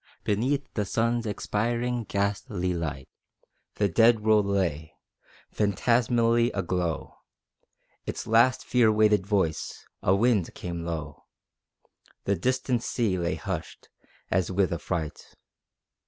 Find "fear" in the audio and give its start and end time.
8.65-8.91